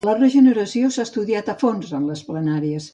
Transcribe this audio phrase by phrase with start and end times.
[0.07, 2.89] La regeneració s'ha estudiat a fons en les planàries.